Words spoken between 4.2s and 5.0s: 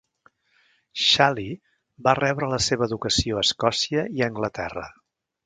a Anglaterra.